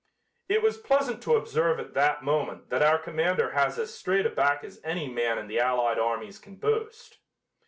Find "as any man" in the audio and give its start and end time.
4.63-5.37